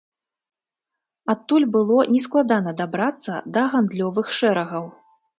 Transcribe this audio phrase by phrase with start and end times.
[1.33, 4.89] Адтуль было нескладана дабрацца да гандлёвых шэрагаў.